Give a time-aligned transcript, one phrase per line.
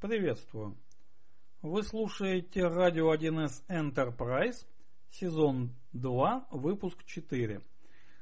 [0.00, 0.76] Приветствую.
[1.62, 4.66] Вы слушаете радио 1С Enterprise,
[5.08, 7.62] сезон 2, выпуск 4.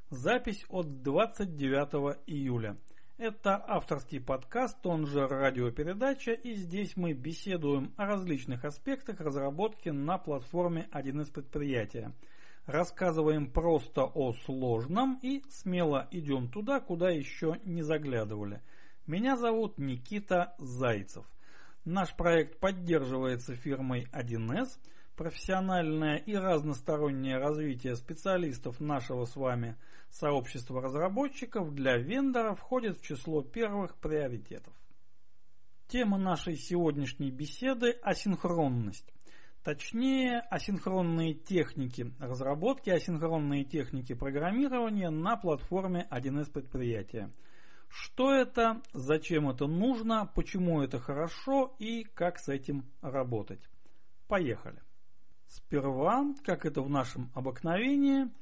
[0.09, 2.79] Запись от 29 июля.
[3.19, 10.17] Это авторский подкаст, он же радиопередача, и здесь мы беседуем о различных аспектах разработки на
[10.17, 12.15] платформе 1С предприятия.
[12.67, 18.63] Рассказываем просто о сложном и смело идем туда, куда еще не заглядывали.
[19.09, 21.27] Меня зовут Никита Зайцев.
[21.85, 24.79] Наш проект поддерживается фирмой 1С.
[25.17, 29.77] Профессиональное и разностороннее развитие специалистов нашего с вами
[30.09, 34.73] сообщества разработчиков для вендора входит в число первых приоритетов.
[35.87, 39.13] Тема нашей сегодняшней беседы– асинхронность.
[39.63, 47.31] Точнее, асинхронные техники разработки, асинхронные техники программирования на платформе 1С предприятия–
[47.95, 53.61] что это, зачем это нужно, почему это хорошо и как с этим работать.
[54.27, 54.83] Поехали.
[55.47, 58.33] Сперва, как это в нашем обыкновении,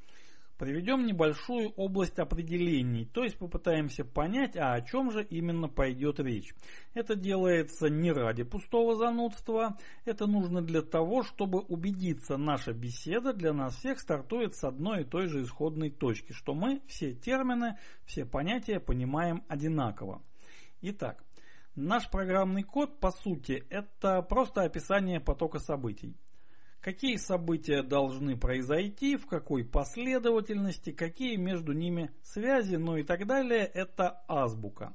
[0.58, 6.55] Приведем небольшую область определений, то есть попытаемся понять, а о чем же именно пойдет речь.
[6.94, 13.53] Это делается не ради пустого занудства, это нужно для того, чтобы убедиться, наша беседа для
[13.53, 18.25] нас всех стартует с одной и той же исходной точки, что мы все термины, все
[18.25, 20.22] понятия понимаем одинаково.
[20.83, 21.25] Итак,
[21.75, 26.14] наш программный код по сути это просто описание потока событий
[26.83, 33.64] какие события должны произойти, в какой последовательности, какие между ними связи, ну и так далее,
[33.64, 34.92] это азбука.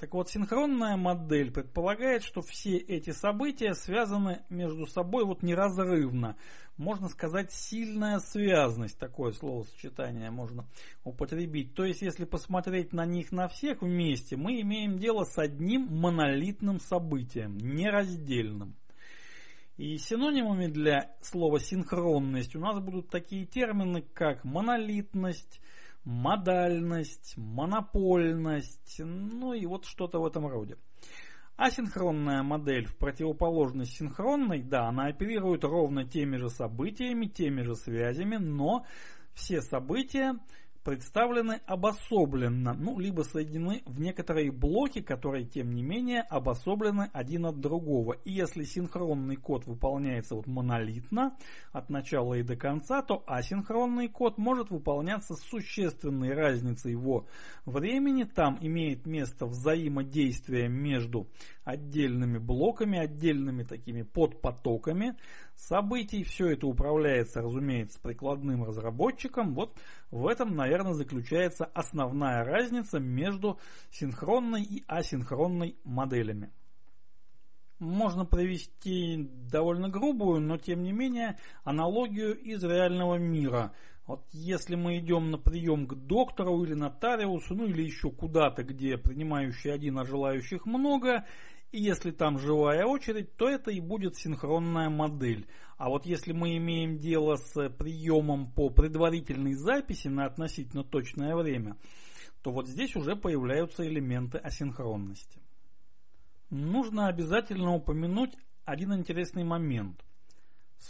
[0.00, 6.36] Так вот, синхронная модель предполагает, что все эти события связаны между собой вот неразрывно.
[6.76, 10.66] Можно сказать, сильная связность, такое словосочетание можно
[11.04, 11.74] употребить.
[11.74, 16.80] То есть, если посмотреть на них на всех вместе, мы имеем дело с одним монолитным
[16.80, 18.74] событием, нераздельным.
[19.76, 25.60] И синонимами для слова синхронность у нас будут такие термины, как монолитность,
[26.04, 30.76] модальность, монопольность, ну и вот что-то в этом роде.
[31.56, 38.36] Асинхронная модель в противоположность синхронной, да, она оперирует ровно теми же событиями, теми же связями,
[38.36, 38.86] но
[39.34, 40.38] все события
[40.84, 47.58] представлены обособленно, ну, либо соединены в некоторые блоки, которые, тем не менее, обособлены один от
[47.58, 48.12] другого.
[48.24, 51.36] И если синхронный код выполняется вот монолитно,
[51.72, 57.26] от начала и до конца, то асинхронный код может выполняться с существенной разницей его
[57.64, 58.24] времени.
[58.24, 61.28] Там имеет место взаимодействие между
[61.64, 65.16] отдельными блоками, отдельными такими подпотоками
[65.56, 66.24] событий.
[66.24, 69.54] Все это управляется, разумеется, прикладным разработчиком.
[69.54, 69.74] Вот
[70.10, 73.58] в этом, наверное, заключается основная разница между
[73.90, 76.50] синхронной и асинхронной моделями.
[77.78, 83.72] Можно привести довольно грубую, но тем не менее аналогию из реального мира.
[84.06, 88.98] Вот если мы идем на прием к доктору или нотариусу, ну или еще куда-то, где
[88.98, 91.24] принимающий один, а желающих много,
[91.74, 95.48] и если там живая очередь, то это и будет синхронная модель.
[95.76, 101.76] А вот если мы имеем дело с приемом по предварительной записи на относительно точное время,
[102.42, 105.40] то вот здесь уже появляются элементы асинхронности.
[106.48, 110.00] Нужно обязательно упомянуть один интересный момент–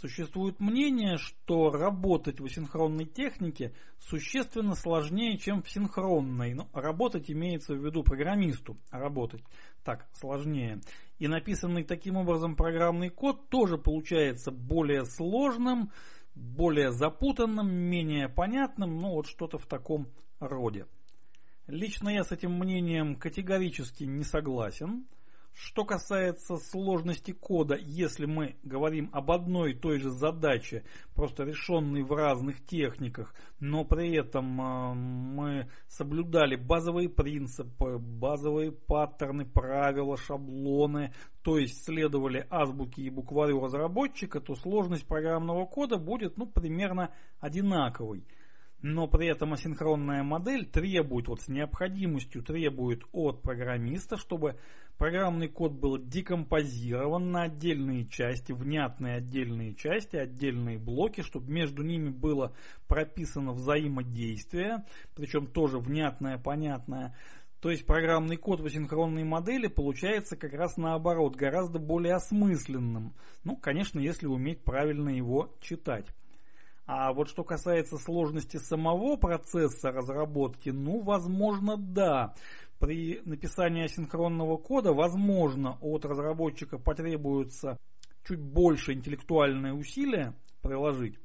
[0.01, 6.53] Существует мнение, что работать в асинхронной технике существенно сложнее, чем в синхронной.
[6.53, 9.41] Но ну, работать имеется в виду программисту, а работать
[9.85, 10.81] так сложнее.
[11.17, 15.91] И написанный таким образом программный код тоже получается более сложным,
[16.35, 20.07] более запутанным, менее понятным, ну вот что-то в таком
[20.41, 20.87] роде.
[21.67, 25.05] Лично я с этим мнением категорически не согласен.
[25.57, 30.83] Что касается сложности кода, если мы говорим об одной и той же задаче,
[31.13, 39.45] просто решенной в разных техниках, но при этом э, мы соблюдали базовые принципы, базовые паттерны,
[39.45, 46.47] правила, шаблоны, то есть следовали азбуке и букварю разработчика, то сложность программного кода будет ну,
[46.47, 48.27] примерно одинаковой
[48.85, 54.59] но при этом асинхронная модель требует, вот с необходимостью требует от программиста, чтобы
[54.99, 62.09] программный код был декомпозирован на отдельные части, внятные отдельные части, отдельные блоки, чтобы между ними
[62.09, 62.53] было
[62.87, 64.85] прописано взаимодействие,
[65.15, 67.15] причем тоже внятное, понятное.
[67.61, 73.15] То есть программный код в асинхронной модели получается как раз наоборот, гораздо более осмысленным.
[73.43, 76.05] Ну, конечно, если уметь правильно его читать.
[76.87, 82.35] А вот что касается сложности самого процесса разработки, ну, возможно, да.
[82.79, 87.77] При написании асинхронного кода, возможно, от разработчика потребуется
[88.27, 91.17] чуть больше интеллектуальные усилия приложить,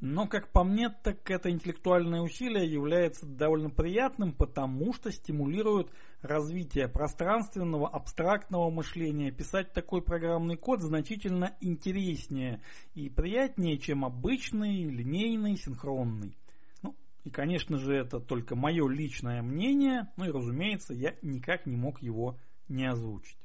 [0.00, 6.88] но, как по мне, так это интеллектуальное усилие является довольно приятным, потому что стимулирует развитие
[6.88, 9.30] пространственного, абстрактного мышления.
[9.30, 12.60] Писать такой программный код значительно интереснее
[12.94, 16.36] и приятнее, чем обычный, линейный, синхронный.
[16.82, 21.76] Ну, и, конечно же, это только мое личное мнение, ну и, разумеется, я никак не
[21.76, 22.38] мог его
[22.68, 23.38] не озвучить.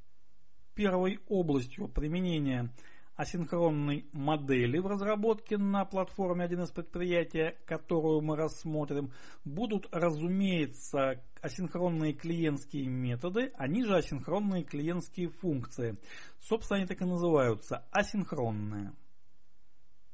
[0.73, 2.73] Первой областью применения
[3.19, 9.11] асинхронной модели в разработке на платформе 1С предприятия, которую мы рассмотрим,
[9.43, 15.97] будут, разумеется, асинхронные клиентские методы, они же асинхронные клиентские функции.
[16.39, 18.93] Собственно, они так и называются– асинхронные.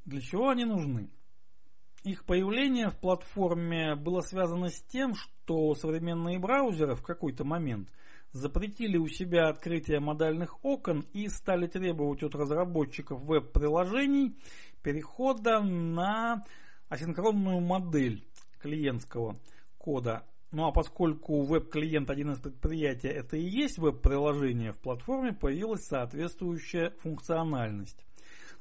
[0.06, 1.12] Для чего они нужны?
[2.04, 7.88] Их появление в платформе было связано с тем, что современные браузеры в какой-то момент–
[8.36, 14.36] запретили у себя открытие модальных окон и стали требовать от разработчиков веб-приложений
[14.84, 16.44] перехода на
[16.90, 18.28] асинхронную модель
[18.60, 19.40] клиентского
[19.78, 20.26] кода.
[20.52, 26.92] Ну а поскольку веб-клиент один из предприятий это и есть веб-приложение, в платформе появилась соответствующая
[27.02, 28.05] функциональность.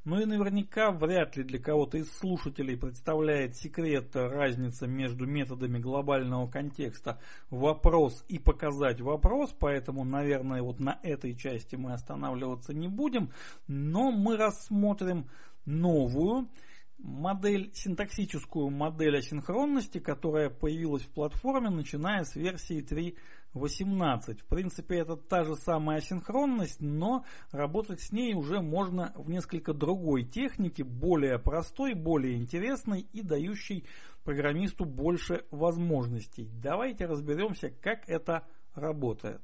[0.05, 6.47] Ну и наверняка вряд ли для кого-то из слушателей представляет секрет разница между методами глобального
[6.47, 7.19] контекста
[7.49, 13.31] вопрос и показать вопрос, поэтому, наверное, вот на этой части мы останавливаться не будем,
[13.67, 15.31] но мы рассмотрим
[15.65, 16.51] новую
[16.99, 23.17] модель, синтаксическую модель асинхронности, которая появилась в платформе, начиная с версии 3
[23.55, 24.41] 18.
[24.41, 29.73] В принципе, это та же самая асинхронность, но работать с ней уже можно в несколько
[29.73, 33.87] другой технике, более простой, более интересной и дающей
[34.25, 36.51] программисту больше возможностей.
[36.63, 39.41] Давайте разберемся, как это работает.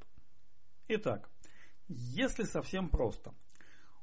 [0.88, 1.30] Итак,
[1.88, 3.32] если совсем просто.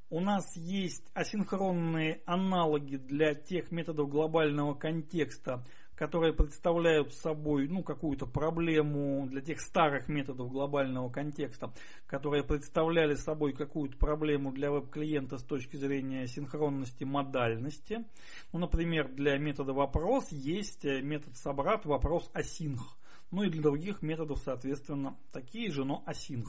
[0.10, 5.66] У нас есть асинхронные аналоги для тех методов глобального контекста,
[5.98, 11.74] которые представляют собой ну, какую-то проблему для тех старых методов глобального контекста,
[12.06, 18.06] которые представляли собой какую-то проблему для веб-клиента с точки зрения синхронности модальности.
[18.54, 22.78] Ну, например, для метода вопрос есть э, метод собрат вопрос async.
[23.32, 26.46] Ну и для других методов, соответственно, такие же, но async.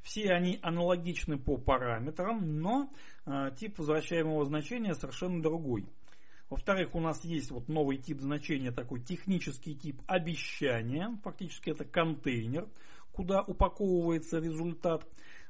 [0.00, 2.90] Все они аналогичны по параметрам, но
[3.26, 5.84] э, тип возвращаемого значения совершенно другой.
[6.50, 11.18] Во-вторых, у нас есть вот новый тип значения, такой технический тип обещания.
[11.22, 12.66] Фактически это контейнер,
[13.12, 15.06] куда упаковывается результат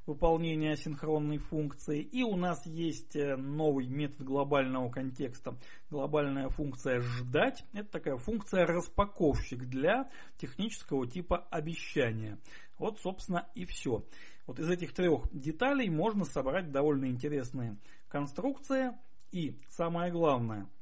[0.06, 2.00] выполнения синхронной функции.
[2.00, 5.56] И у нас есть э, новый метод глобального контекста.
[5.90, 12.38] Глобальная функция «ждать»– это такая функция распаковщик для технического типа обещания.
[12.78, 14.02] Вот, собственно, и все.
[14.46, 17.76] Вот из этих трех деталей можно собрать довольно интересные
[18.08, 18.92] конструкции.
[19.30, 20.66] И самое главное–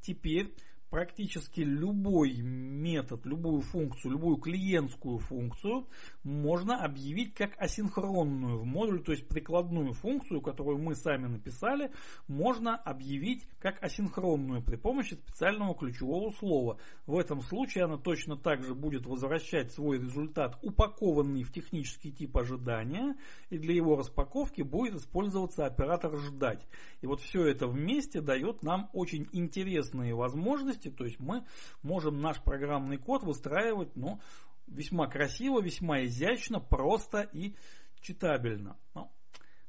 [0.00, 0.54] теперь
[0.92, 5.86] практически любой метод, любую функцию, любую клиентскую функцию
[6.22, 11.92] можно объявить как асинхронную в модуле, то есть прикладную функцию, которую мы сами написали,
[12.28, 16.76] можно объявить как асинхронную при помощи специального ключевого слова.
[17.06, 22.36] В этом случае она точно так же будет возвращать свой результат, упакованный в технический тип
[22.36, 23.16] ожидания,
[23.48, 26.66] и для его распаковки будет использоваться оператор ждать.
[27.00, 31.44] И вот все это вместе дает нам очень интересные возможности возможности, то есть мы
[31.82, 34.20] можем наш программный код выстраивать ну,
[34.66, 37.54] весьма красиво, весьма изящно, просто и
[38.00, 38.76] читабельно.
[38.94, 39.10] Ну,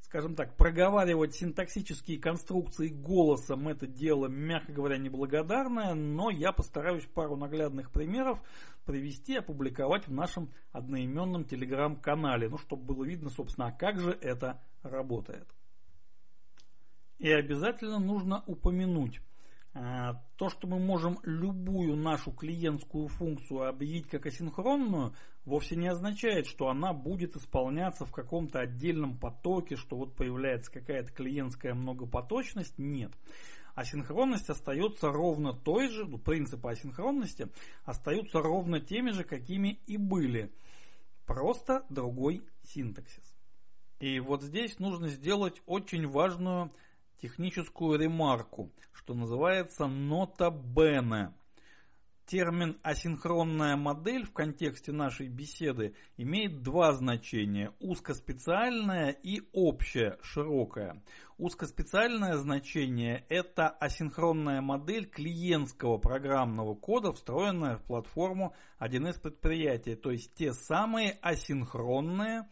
[0.01, 7.35] скажем так, проговаривать синтаксические конструкции голосом это дело, мягко говоря, неблагодарное, но я постараюсь пару
[7.35, 8.39] наглядных примеров
[8.85, 14.11] привести и опубликовать в нашем одноименном телеграм-канале, ну, чтобы было видно, собственно, а как же
[14.21, 15.47] это работает.
[17.19, 19.21] И обязательно нужно упомянуть,
[19.73, 25.15] то, что мы можем любую нашу клиентскую функцию объявить как асинхронную,
[25.45, 31.11] вовсе не означает, что она будет исполняться в каком-то отдельном потоке, что вот появляется какая-то
[31.11, 32.77] клиентская многопоточность.
[32.77, 33.11] Нет.
[33.73, 37.47] Асинхронность остается ровно той же, ну, принципы асинхронности
[37.83, 40.51] остаются ровно теми же, какими и были.
[41.25, 43.23] Просто другой синтаксис.
[43.99, 46.71] И вот здесь нужно сделать очень важную
[47.23, 51.33] техническую ремарку, что называется нота бене.
[52.25, 61.01] Термин «асинхронная модель» в контексте нашей беседы имеет два значения– узкоспециальное и общее, широкое.
[61.37, 70.33] Узкоспециальное значение– это асинхронная модель клиентского программного кода, встроенная в платформу 1С предприятия, то есть
[70.33, 72.49] те самые асинхронные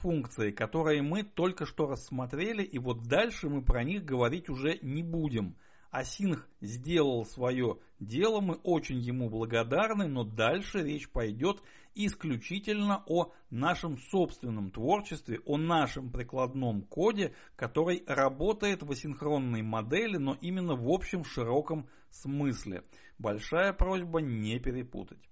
[0.00, 5.02] функции, которые мы только что рассмотрели, и вот дальше мы про них говорить уже не
[5.02, 5.56] будем–
[5.90, 11.60] Асинх сделал свое дело, мы очень ему благодарны, но дальше речь пойдет
[11.96, 20.36] исключительно о нашем собственном творчестве, о нашем прикладном коде, который работает в асинхронной модели, но
[20.40, 22.84] именно в общем широком смысле.
[23.18, 25.28] Большая просьба не перепутать.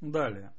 [0.00, 0.54] Далее.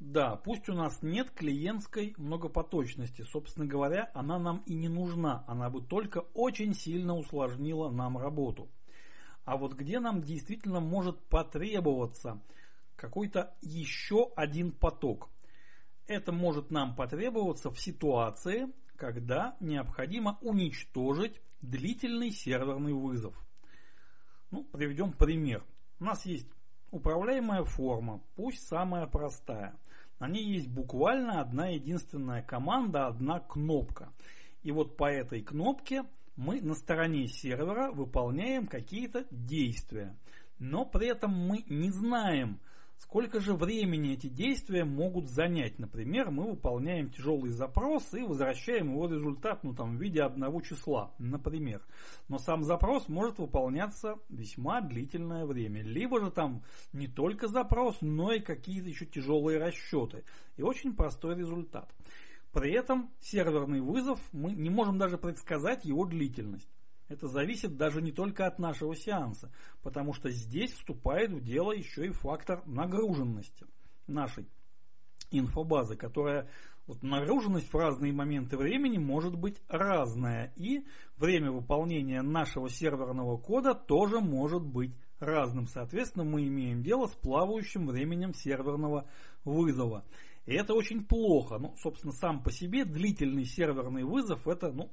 [0.00, 5.68] Да, пусть у нас нет клиентской многопоточности, собственно говоря, она нам и не нужна, она
[5.68, 8.70] бы только очень сильно усложнила нам работу.
[9.44, 12.40] А вот где нам действительно может потребоваться
[12.96, 15.28] какой-то еще один поток?
[16.06, 23.34] Это может нам потребоваться в ситуации, когда необходимо уничтожить длительный серверный вызов.
[24.50, 25.62] Ну, приведем пример.
[26.00, 26.48] У нас есть
[26.90, 29.78] управляемая форма, пусть самая простая–
[30.26, 34.12] ней есть буквально одна единственная команда, одна кнопка.
[34.62, 36.04] И вот по этой кнопке
[36.36, 40.16] мы на стороне сервера выполняем какие-то действия.
[40.58, 42.60] Но при этом мы не знаем,
[43.00, 45.78] Сколько же времени эти действия могут занять?
[45.78, 51.10] Например, мы выполняем тяжелый запрос и возвращаем его результат ну, там, в виде одного числа,
[51.18, 51.82] например.
[52.28, 55.82] Но сам запрос может выполняться весьма длительное время.
[55.82, 60.22] Либо же там не только запрос, но и какие-то еще тяжелые расчеты.
[60.58, 61.90] И очень простой результат.
[62.52, 66.68] При этом серверный вызов мы не можем даже предсказать его длительность.
[67.10, 69.50] Это зависит даже не только от нашего сеанса,
[69.82, 73.66] потому что здесь вступает в дело еще и фактор нагруженности
[74.06, 74.46] нашей
[75.32, 76.48] инфобазы, которая
[76.86, 80.86] вот нагруженность в разные моменты времени может быть разная, и
[81.16, 85.66] время выполнения нашего серверного кода тоже может быть разным.
[85.66, 89.08] Соответственно, мы имеем дело с плавающим временем серверного
[89.44, 90.04] вызова.
[90.46, 91.58] И это очень плохо.
[91.58, 94.90] Ну, собственно, сам по себе длительный серверный вызов это ну,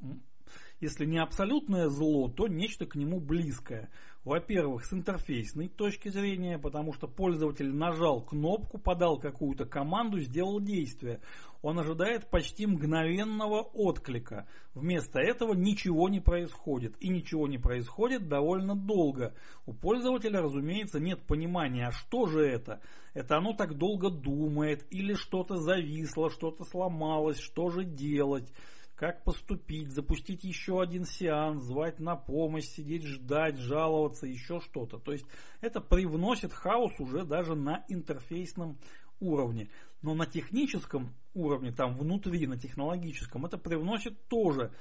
[0.79, 3.89] если не абсолютное зло, то нечто к нему близкое.
[4.23, 11.21] Во-первых, с интерфейсной точки зрения, потому что пользователь нажал кнопку, подал какую-то команду, сделал действие.
[11.61, 14.45] Он ожидает почти мгновенного отклика.
[14.73, 16.95] Вместо этого ничего не происходит.
[16.99, 19.33] И ничего не происходит довольно долго.
[19.65, 22.81] У пользователя, разумеется, нет понимания, а что же это?
[23.13, 28.53] Это оно так долго думает, или что-то зависло, что-то сломалось, что же делать?
[28.97, 34.97] Как поступить, запустить еще один сеанс, звать на помощь, сидеть ждать, жаловаться, еще что-то.
[34.97, 35.25] То есть
[35.61, 38.79] это привносит хаос уже даже на интерфейсном
[39.19, 39.69] уровне.
[40.01, 44.71] Но на техническом уровне, там внутри, на технологическом, это привносит тоже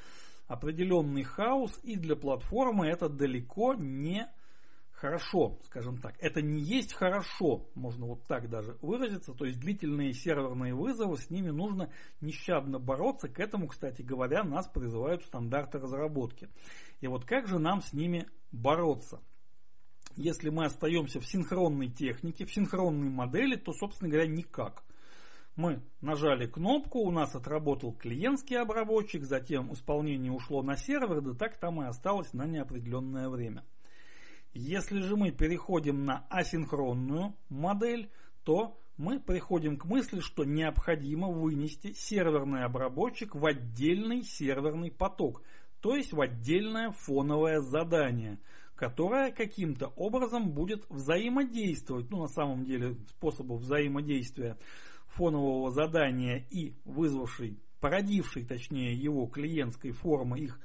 [0.46, 4.26] определенный хаос, и для платформы это далеко не
[4.96, 6.14] хорошо, скажем так.
[6.18, 9.32] Это не есть хорошо, можно вот так даже выразиться.
[9.34, 13.28] То есть длительные серверные вызовы, с ними нужно нещадно бороться.
[13.28, 16.48] К этому, кстати говоря, нас призывают стандарты разработки.
[17.00, 19.20] И вот как же нам с ними бороться?
[20.16, 24.82] Если мы остаемся в синхронной технике, в синхронной модели, то, собственно говоря, никак.
[25.56, 31.58] Мы нажали кнопку, у нас отработал клиентский обработчик, затем исполнение ушло на сервер, да так
[31.58, 33.64] там и осталось на неопределенное время.
[34.56, 38.10] Если же мы переходим на асинхронную модель,
[38.42, 45.42] то мы приходим к мысли, что необходимо вынести серверный обработчик в отдельный серверный поток,
[45.82, 48.38] то есть в отдельное фоновое задание,
[48.75, 54.56] которое каким-то образом будет взаимодействовать, ну на самом деле способов взаимодействия
[55.08, 60.58] фонового задания и вызвавшей, породившей точнее его клиентской формы их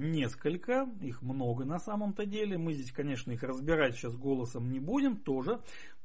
[0.00, 2.58] несколько, их много на самом-то деле.
[2.58, 5.60] Мы здесь, конечно, их разбирать сейчас голосом не будем, тоже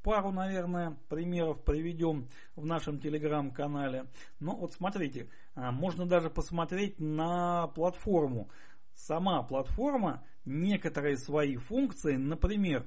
[0.06, 4.06] пару, наверное, примеров приведем в нашем телеграм-канале.
[4.40, 8.50] Но вот смотрите, а, можно даже посмотреть на платформу.
[8.94, 12.86] Сама платформа некоторые свои функции, например,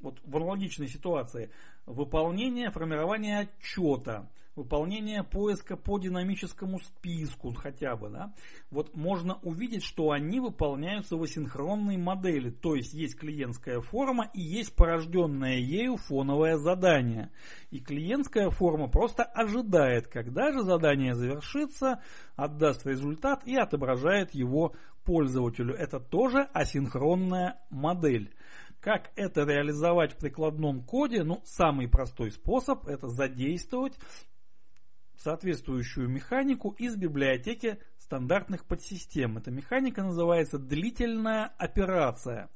[0.00, 1.50] вот в аналогичной ситуации,
[1.84, 8.34] выполнение, формирование отчета, выполнение поиска по динамическому списку хотя бы, да,
[8.70, 14.40] вот можно увидеть, что они выполняются в асинхронной модели, то есть есть клиентская форма и
[14.40, 17.30] есть порожденное ею фоновое задание.
[17.70, 22.02] И клиентская форма просто ожидает, когда же задание завершится,
[22.36, 25.74] отдаст результат и отображает его пользователю.
[25.74, 28.34] Это тоже асинхронная модель.
[28.80, 31.22] Как это реализовать в прикладном коде?
[31.22, 33.96] Ну, самый простой способ это задействовать
[35.22, 39.38] соответствующую механику из библиотеки стандартных подсистем.
[39.38, 42.50] Эта механика называется длительная операция.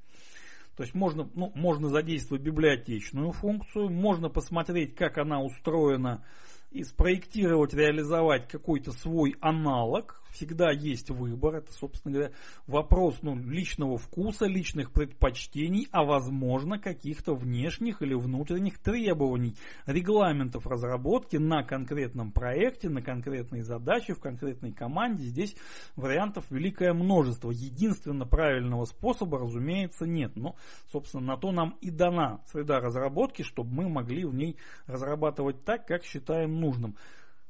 [0.77, 6.25] То есть можно, ну, можно задействовать библиотечную функцию, можно посмотреть, как она устроена
[6.71, 11.57] и спроектировать, реализовать какой-то свой аналог, всегда есть выбор.
[11.57, 12.33] Это, собственно говоря,
[12.67, 21.37] вопрос ну, личного вкуса, личных предпочтений, а возможно каких-то внешних или внутренних требований, регламентов разработки
[21.37, 25.25] на конкретном проекте, на конкретной задаче, в конкретной команде.
[25.25, 25.57] Здесь
[25.97, 27.51] вариантов великое множество.
[27.51, 30.37] Единственно правильного способа, разумеется, нет.
[30.37, 30.57] Но,
[30.93, 35.87] собственно, на то нам и дана среда разработки, чтобы мы могли в ней разрабатывать так,
[35.87, 36.97] как считаем нужным.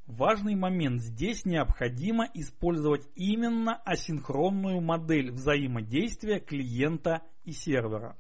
[0.07, 1.03] Важный момент.
[1.03, 8.17] Здесь необходимо использовать именно асинхронную модель взаимодействия клиента и сервера.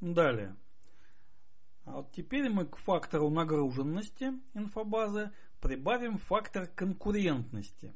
[0.00, 0.56] Далее.
[1.84, 5.30] А вот теперь мы к фактору нагруженности инфобазы
[5.60, 7.94] прибавим фактор конкурентности.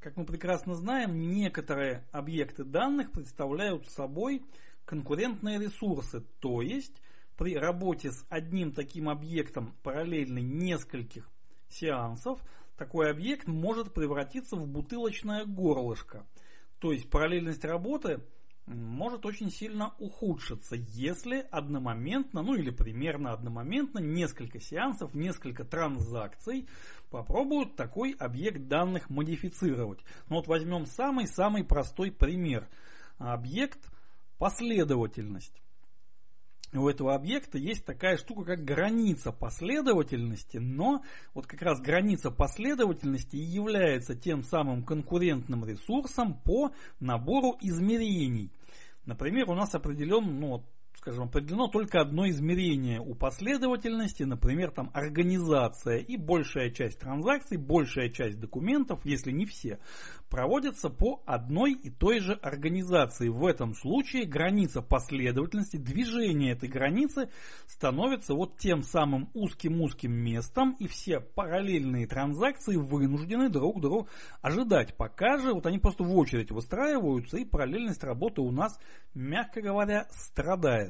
[0.00, 4.44] Как мы прекрасно знаем, некоторые объекты данных представляют собой
[4.84, 7.00] конкурентные ресурсы, то есть
[7.36, 11.30] при работе с одним таким объектом параллельно нескольких
[11.68, 12.40] сеансов
[12.76, 16.26] такой объект может превратиться в бутылочное горлышко.
[16.78, 18.20] То есть параллельность работы
[18.66, 26.68] может очень сильно ухудшиться, если одномоментно, ну или примерно одномоментно, несколько сеансов, несколько транзакций
[27.10, 30.00] попробуют такой объект данных модифицировать.
[30.28, 32.68] Ну вот возьмем самый-самый простой пример.
[33.18, 33.88] Объект
[34.38, 35.62] последовательность
[36.72, 41.02] у этого объекта есть такая штука, как граница последовательности, но
[41.34, 48.50] вот как раз граница последовательности является тем самым конкурентным ресурсом по набору измерений.
[49.04, 50.64] Например, у нас определен ну,
[50.98, 58.08] скажем, определено только одно измерение у последовательности, например, там организация и большая часть транзакций, большая
[58.10, 59.78] часть документов, если не все,
[60.30, 63.28] проводятся по одной и той же организации.
[63.28, 67.28] В этом случае граница последовательности, движение этой границы
[67.66, 74.08] становится вот тем самым узким-узким местом, и все параллельные транзакции вынуждены друг друга
[74.40, 74.96] ожидать.
[74.96, 78.78] Пока же вот они просто в очередь выстраиваются, и параллельность работы у нас,
[79.14, 80.85] мягко говоря, страдает.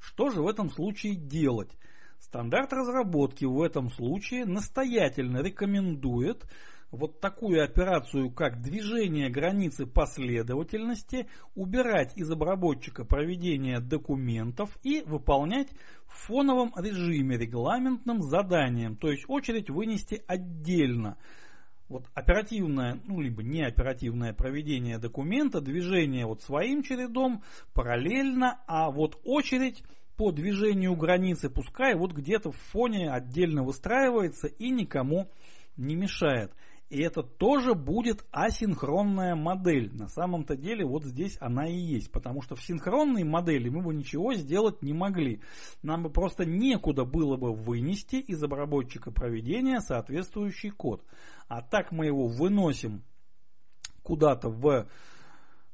[0.00, 1.70] Что же в этом случае делать?
[2.18, 6.46] Стандарт разработки в этом случае настоятельно рекомендует
[6.90, 15.68] вот такую операцию, как движение границы последовательности, убирать из обработчика проведения документов и выполнять
[16.06, 21.18] в фоновом режиме регламентным заданием, то есть очередь вынести отдельно.
[21.88, 29.82] Вот оперативное, ну либо неоперативное проведение документа, движение вот своим чередом параллельно, а вот очередь
[30.18, 35.30] по движению границы пускай вот где-то в фоне отдельно выстраивается и никому
[35.76, 36.52] не мешает.
[36.90, 39.94] И это тоже будет асинхронная модель.
[39.94, 42.10] На самом-то деле вот здесь она и есть.
[42.10, 45.42] Потому что в синхронной модели мы бы ничего сделать не могли.
[45.82, 51.04] Нам бы просто некуда было бы вынести из обработчика проведения соответствующий код.
[51.46, 53.02] А так мы его выносим
[54.02, 54.88] куда-то в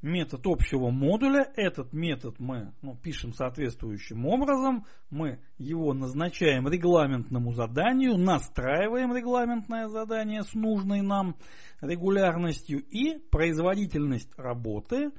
[0.04, 1.50] метод общего модуля.
[1.56, 4.84] Этот метод мы ну, пишем соответствующим образом.
[5.10, 11.36] Мы его назначаем регламентному заданию, настраиваем регламентное задание с нужной нам
[11.80, 15.10] регулярностью и производительность работы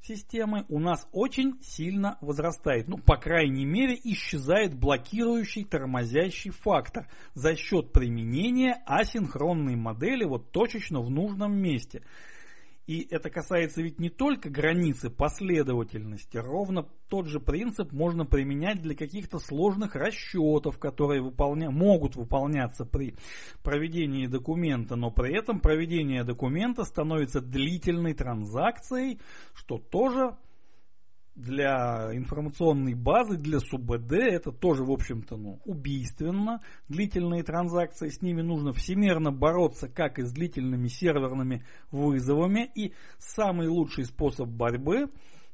[0.00, 2.88] системы у нас очень сильно возрастает.
[2.88, 11.00] Ну, по крайней мере, исчезает блокирующий, тормозящий фактор за счет применения асинхронной модели вот точечно
[11.00, 12.02] в нужном месте.
[12.88, 18.94] И это касается ведь не только границы последовательности, ровно тот же принцип можно применять для
[18.94, 21.70] каких-то сложных расчетов, которые выполня...
[21.70, 23.14] могут выполняться при
[23.62, 29.20] проведении документа, но при этом проведение документа становится длительной транзакцией,
[29.52, 30.38] что тоже
[31.38, 36.60] для информационной базы, для СУБД, это тоже, в общем-то, ну, убийственно.
[36.88, 42.68] Длительные транзакции, с ними нужно всемерно бороться, как и с длительными серверными вызовами.
[42.74, 45.10] И самый лучший способ борьбы,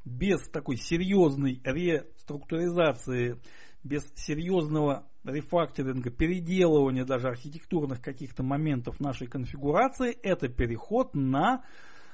[0.06, 3.38] без такой серьезной реструктуризации,
[3.82, 11.62] без серьезного рефакторинга, переделывания даже архитектурных каких-то моментов нашей конфигурации, это переход на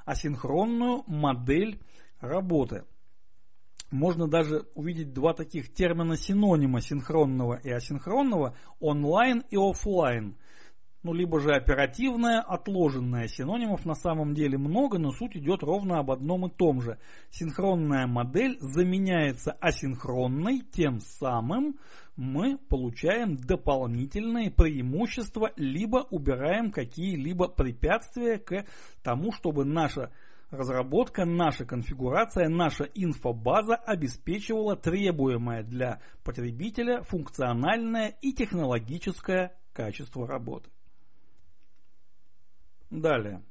[0.04, 1.80] асинхронную модель
[2.20, 2.84] работы
[3.90, 10.36] можно даже увидеть два таких термина синонима синхронного и асинхронного, онлайн и офлайн.
[11.02, 13.26] ну, либо же оперативное, отложенное.
[13.26, 16.98] Синонимов на самом деле много, но суть идет ровно об одном и том же.
[17.30, 21.78] Синхронная модель заменяется асинхронной, тем самым
[22.16, 28.66] мы получаем дополнительные преимущества, либо убираем какие-либо препятствия к
[29.02, 30.12] тому, чтобы наша
[30.50, 40.70] разработка, наша конфигурация, наша инфобаза обеспечивала требуемое для потребителя функциональное и технологическое качество работы.
[42.90, 43.42] Далее.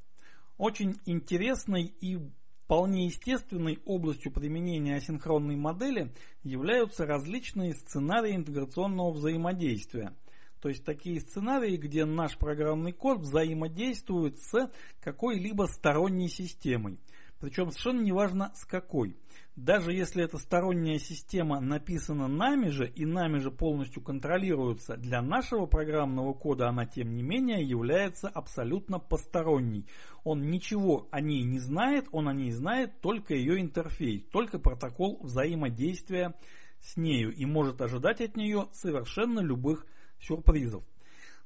[0.57, 2.19] Очень интересной и
[2.65, 10.13] вполне естественной областью применения асинхронной модели являются различные сценарии интеграционного взаимодействия.
[10.61, 14.69] То есть такие сценарии, где наш программный код взаимодействует с
[15.01, 16.99] какой-либо сторонней системой.
[17.39, 19.15] Причем совершенно неважно с какой.
[19.55, 25.65] Даже если эта сторонняя система написана нами же и нами же полностью контролируется, для нашего
[25.65, 29.85] программного кода она тем не менее является абсолютно посторонней.
[30.23, 35.19] Он ничего о ней не знает, он о ней знает только ее интерфейс, только протокол
[35.21, 36.35] взаимодействия
[36.81, 39.85] с нею и может ожидать от нее совершенно любых
[40.21, 40.83] сюрпризов.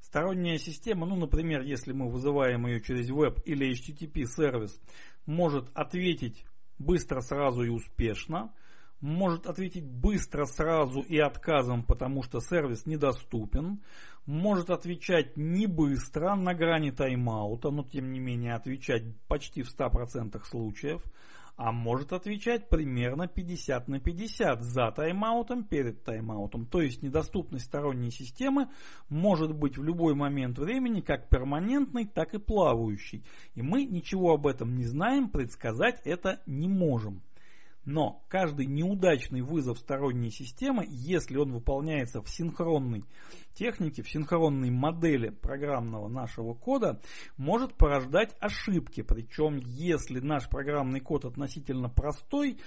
[0.01, 4.79] Сторонняя система, ну, например, если мы вызываем ее через веб или HTTP сервис,
[5.25, 6.45] может ответить
[6.77, 8.53] быстро, сразу и успешно.
[8.99, 13.81] Может ответить быстро, сразу и отказом, потому что сервис недоступен.
[14.25, 20.41] Может отвечать не быстро, на грани тайм-аута, но тем не менее отвечать почти в 100%
[20.45, 21.03] случаев
[21.55, 26.65] а может отвечать примерно 50 на 50 за тайм-аутом, перед тайм-аутом.
[26.65, 28.69] То есть недоступность сторонней системы
[29.09, 33.23] может быть в любой момент времени как перманентной, так и плавающей.
[33.55, 37.21] И мы ничего об этом не знаем, предсказать это не можем.
[37.85, 43.03] Но каждый неудачный вызов сторонней системы, если он выполняется в синхронной
[43.53, 47.01] технике, в синхронной модели программного нашего кода,
[47.35, 49.01] может порождать ошибки.
[49.01, 52.57] Причем, если наш программный код относительно простой,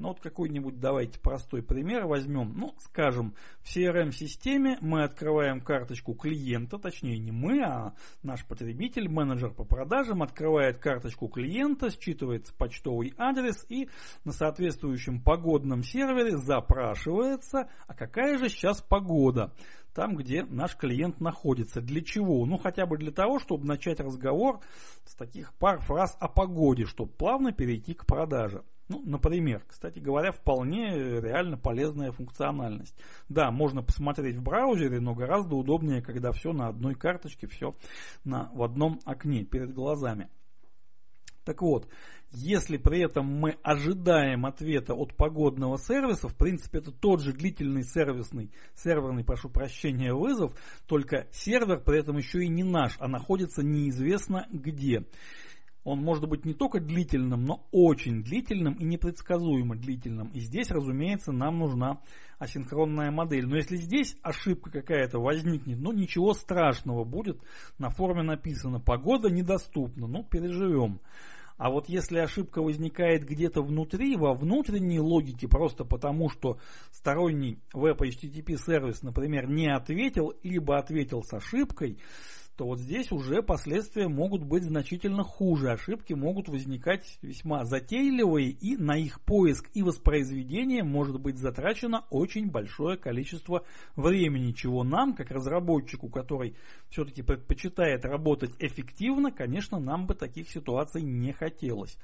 [0.00, 2.54] ну вот какой-нибудь давайте простой пример возьмем.
[2.56, 9.50] Ну, скажем, в CRM-системе мы открываем карточку клиента, точнее не мы, а наш потребитель, менеджер
[9.50, 13.90] по продажам открывает карточку клиента, считывается почтовый адрес и
[14.24, 19.52] на соответствующем погодном сервере запрашивается, а какая же сейчас погода
[19.94, 21.80] там, где наш клиент находится.
[21.80, 22.46] Для чего?
[22.46, 24.60] Ну, хотя бы для того, чтобы начать разговор
[25.04, 28.64] с таких пар фраз о погоде, чтобы плавно перейти к продаже.
[28.90, 32.96] Ну, например, кстати говоря, вполне реально полезная функциональность.
[33.28, 37.76] Да, можно посмотреть в браузере, но гораздо удобнее, когда все на одной карточке, все
[38.24, 40.28] на, в одном окне перед глазами.
[41.44, 41.88] Так вот,
[42.32, 47.84] если при этом мы ожидаем ответа от погодного сервиса, в принципе это тот же длительный
[47.84, 50.52] сервисный, серверный, прошу прощения, вызов,
[50.88, 55.06] только сервер при этом еще и не наш, а находится неизвестно где.
[55.84, 60.28] Он может быть не только длительным, но очень длительным и непредсказуемо длительным.
[60.28, 62.00] И здесь, разумеется, нам нужна
[62.38, 63.46] асинхронная модель.
[63.46, 67.40] Но если здесь ошибка какая-то возникнет, ну ничего страшного будет.
[67.78, 70.06] На форме написано «погода недоступна».
[70.06, 71.00] Ну, переживем.
[71.60, 76.58] А вот если ошибка возникает где-то внутри, во внутренней логике, просто потому что
[76.90, 81.98] сторонний веб HTTP сервис, например, не ответил, либо ответил с ошибкой,
[82.60, 85.70] то вот здесь уже последствия могут быть значительно хуже.
[85.70, 92.50] Ошибки могут возникать весьма затейливые, и на их поиск и воспроизведение может быть затрачено очень
[92.50, 93.64] большое количество
[93.96, 96.54] времени, чего нам, как разработчику, который
[96.90, 101.96] все-таки предпочитает работать эффективно, конечно, нам бы таких ситуаций не хотелось.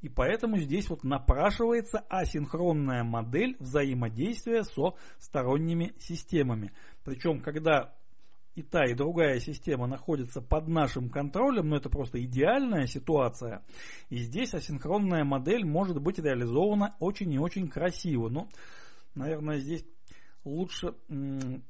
[0.00, 6.70] И поэтому здесь вот напрашивается асинхронная модель взаимодействия со сторонними системами.
[7.02, 7.92] Причем, когда
[8.54, 13.62] и та, и другая система находится под нашим контролем, но это просто идеальная ситуация.
[14.10, 18.28] И здесь асинхронная модель может быть реализована очень и очень красиво.
[18.28, 18.48] Ну,
[19.14, 19.84] наверное, здесь
[20.44, 20.94] лучше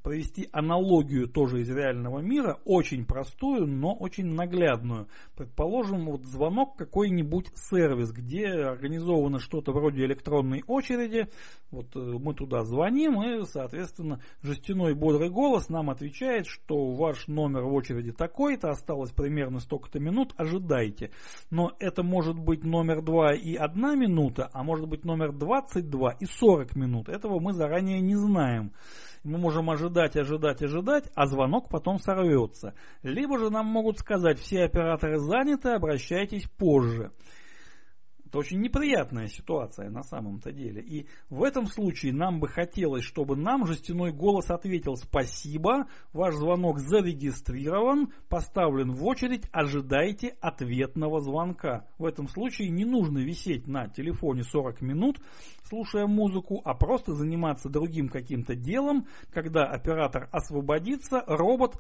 [0.03, 5.09] провести аналогию тоже из реального мира, очень простую, но очень наглядную.
[5.37, 11.29] Предположим, вот звонок какой-нибудь сервис, где организовано что-то вроде электронной очереди,
[11.71, 17.65] вот э, мы туда звоним, и, соответственно, жестяной бодрый голос нам отвечает, что ваш номер
[17.65, 21.11] в очереди такой-то, осталось примерно столько-то минут, ожидайте.
[21.51, 26.27] Но это может быть номер 2 и 1 минута, а может быть номер 22 и
[26.27, 27.09] 40 минут.
[27.09, 28.73] Этого мы заранее не знаем знаем.
[29.25, 32.75] Мы можем ожидать, ожидать, ожидать, а звонок потом сорвется.
[33.03, 37.11] Либо же нам могут сказать, все операторы заняты, обращайтесь позже.
[38.35, 40.83] Это очень неприятная ситуация на самом-то деле.
[40.83, 46.81] И в этом случае нам бы хотелось, чтобы нам жестяной голос ответил «Спасибо, ваш звонок
[46.81, 51.87] зарегистрирован, поставлен в очередь, ожидайте ответного звонка».
[51.97, 55.21] В этом случае не нужно висеть на телефоне 40 минут,
[55.63, 59.07] слушая музыку, а просто заниматься другим каким-то делом.
[59.33, 61.77] Когда оператор освободится, робот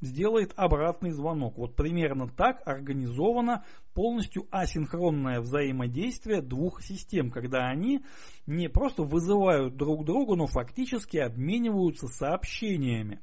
[0.00, 1.58] сделает обратный звонок.
[1.58, 8.04] Вот примерно так организовано полностью асинхронное взаимодействие двух систем, когда они
[8.46, 13.20] не просто вызывают друг друга, но фактически обмениваются сообщениями.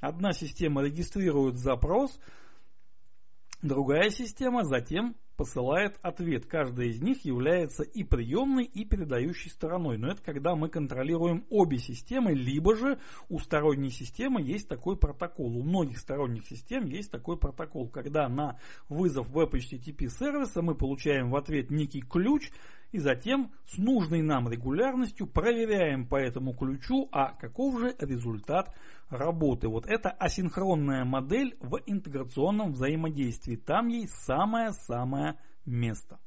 [0.00, 2.18] Одна система регистрирует запрос,
[3.62, 6.44] другая система затем посылает ответ.
[6.44, 9.96] Каждая из них является и приемной, и передающей стороной.
[9.96, 12.98] Но это когда мы контролируем обе системы, либо же
[13.30, 15.56] у сторонней системы есть такой протокол.
[15.56, 18.58] У многих сторонних систем есть такой протокол, когда на
[18.90, 22.50] вызов веб HTTP сервиса мы получаем в ответ некий ключ,
[22.92, 28.74] и затем с нужной нам регулярностью проверяем по этому ключу, а каков же результат
[29.10, 29.68] работы.
[29.68, 33.56] Вот это асинхронная модель в интеграционном взаимодействии.
[33.56, 35.29] Там ей самое-самое
[35.70, 36.18] место.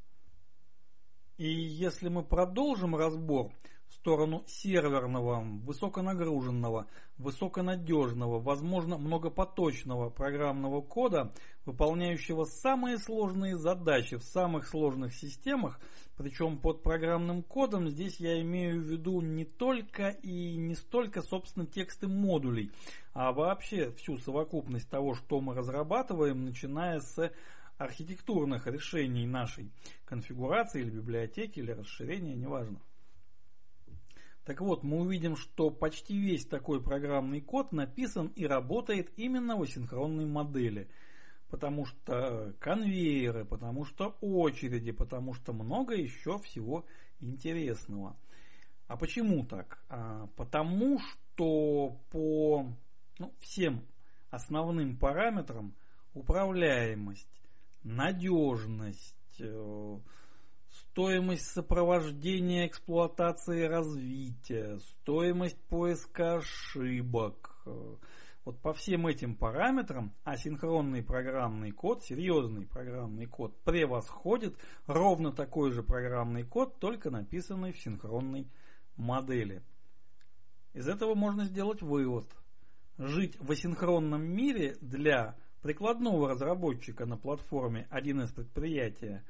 [1.37, 3.51] И если мы продолжим разбор,
[3.93, 11.31] сторону серверного, высоконагруженного, высоконадежного, возможно многопоточного программного кода,
[11.65, 15.79] выполняющего самые сложные задачи в самых сложных системах,
[16.17, 21.65] причем под программным кодом здесь я имею в виду не только и не столько, собственно,
[21.65, 22.71] тексты модулей,
[23.13, 27.31] а вообще всю совокупность того, что мы разрабатываем, начиная с
[27.77, 29.71] архитектурных решений нашей
[30.05, 32.79] конфигурации или библиотеки или расширения, неважно.
[34.45, 39.61] Так вот, мы увидим, что почти весь такой программный код написан и работает именно в
[39.61, 40.89] асинхронной модели.
[41.49, 46.85] Потому что конвейеры, потому что очереди, потому что много еще всего
[47.19, 48.17] интересного.
[48.87, 49.81] А почему так?
[49.87, 52.67] А, потому что по
[53.19, 53.85] ну, всем
[54.29, 55.73] основным параметрам
[56.13, 57.42] управляемость,
[57.83, 59.99] надежность, э,
[60.69, 67.65] стоимость сопровождения эксплуатации развития, стоимость поиска ошибок.
[68.45, 75.81] Вот по всем этим параметрам асинхронный программный код, серьезный программный код, превосходит ровно такой же
[75.81, 78.49] программный код, только написанный в синхронной
[78.97, 79.63] модели.
[80.73, 82.25] Из этого можно сделать вывод.
[82.97, 89.23] Жить в асинхронном мире для прикладного разработчика на платформе 1С предприятия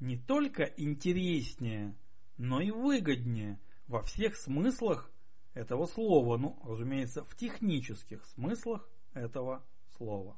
[0.00, 1.94] не только интереснее,
[2.36, 5.10] но и выгоднее во всех смыслах
[5.54, 6.36] этого слова.
[6.36, 9.64] Ну, разумеется, в технических смыслах этого
[9.96, 10.36] слова.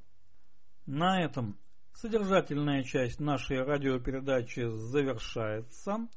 [0.86, 1.58] На этом
[1.94, 6.08] содержательная часть нашей радиопередачи завершается.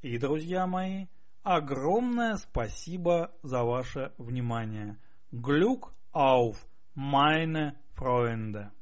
[0.02, 1.06] И, друзья мои,
[1.41, 5.00] огромное спасибо за ваше внимание.
[5.32, 6.58] Glück auf,
[6.96, 8.74] meine Freunde!